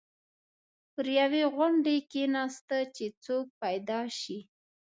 [0.93, 4.39] پر یوې غونډۍ کېناسته چې څوک پیدا شي.